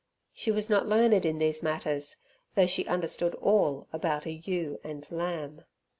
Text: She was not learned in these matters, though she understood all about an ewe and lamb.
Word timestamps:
She 0.33 0.49
was 0.49 0.67
not 0.67 0.87
learned 0.87 1.27
in 1.27 1.37
these 1.37 1.61
matters, 1.61 2.17
though 2.55 2.65
she 2.65 2.87
understood 2.87 3.35
all 3.35 3.87
about 3.93 4.25
an 4.25 4.41
ewe 4.43 4.79
and 4.83 5.05
lamb. 5.11 5.63